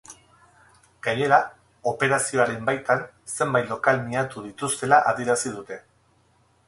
[1.07, 1.37] Gainera,
[1.91, 3.05] operazioaren baitan,
[3.35, 5.79] zenbait lokal miatu dituztela adierazi dute.